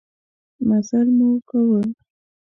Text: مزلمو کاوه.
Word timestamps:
مزلمو 0.67 1.29
کاوه. 1.49 1.81